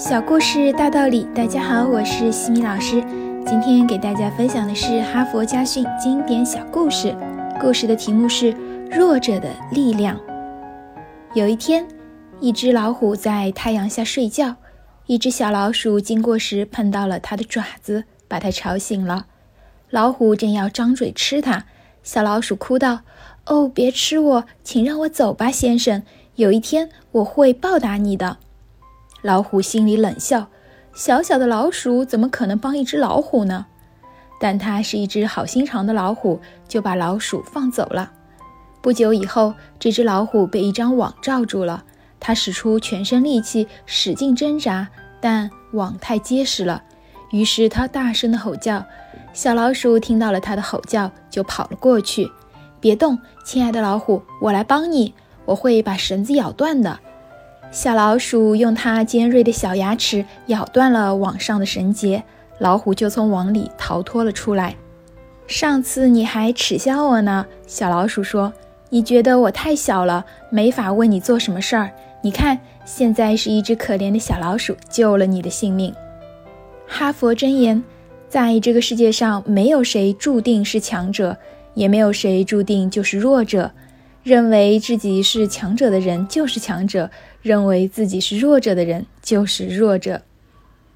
[0.00, 3.04] 小故事大道理，大家好，我是西米老师。
[3.46, 7.14] 今天给大家分享的是哈佛家训经典小故事，
[7.60, 8.50] 故事的题目是
[8.90, 10.16] 《弱者的力量》。
[11.34, 11.86] 有一天，
[12.40, 14.56] 一只老虎在太阳下睡觉，
[15.04, 19.26] 一只小老鼠经过时碰到了它的爪子，把它吵醒了。
[19.90, 21.66] 老虎正要张嘴吃它，
[22.02, 23.00] 小老鼠哭道
[23.44, 26.02] ：“哦，别吃我，请让我走吧，先生。
[26.36, 28.38] 有一天我会报答你的。”
[29.22, 30.48] 老虎心里冷笑
[30.94, 33.66] ：“小小的老鼠怎么可能帮一只老虎呢？”
[34.40, 38.10] 但它是一只好心肠的老虎，就把老鼠放走了。
[38.80, 41.84] 不久以后，这只老虎被一张网罩住了。
[42.18, 44.88] 它使出全身力气，使劲挣扎，
[45.20, 46.82] 但网太结实了。
[47.30, 48.82] 于是它大声地吼叫。
[49.34, 52.30] 小老鼠听到了它的吼叫，就跑了过去。
[52.80, 55.12] “别动，亲爱的老虎，我来帮你。
[55.44, 56.98] 我会把绳子咬断的。”
[57.70, 62.22] 小老鼠用它尖锐的小牙齿咬断了网上的绳结，
[62.58, 64.74] 老虎就从网里逃脱了出来。
[65.46, 68.52] 上次你还耻笑我呢，小老鼠说
[68.90, 71.90] ：“你觉得我太小了，没法为你做什么事儿。
[72.22, 75.94] 你看，现在是一只可怜的小老鼠救了你的性命。”
[76.88, 77.82] 哈佛箴言：
[78.28, 81.36] 在这个世界上，没有谁注定是强者，
[81.74, 83.70] 也没有谁注定就是弱者。
[84.22, 87.10] 认为自己是强者的人就是强者，
[87.42, 90.22] 认为自己是弱者的人就是弱者。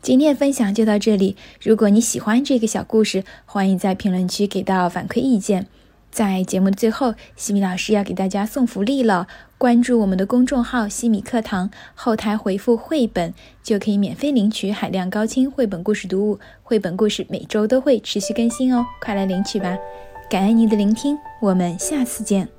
[0.00, 1.36] 今天的分享就到这里。
[1.60, 5.66] 如果你喜欢这个小故事，欢迎在评论区给到反馈意见。
[6.10, 9.26] 在节目的最后，西米老师要给大家送福利了。
[9.58, 16.38] 关注我们的公众号“西米课堂”，后台回复“绘本”就可以免费领取海量高清绘本故事读物。
[16.62, 19.76] 绘本故事每周都会持续更新哦，快来领取吧！
[20.30, 22.57] 感恩您的聆听，我们下次见。